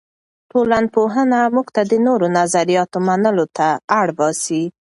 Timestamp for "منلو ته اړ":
3.07-4.07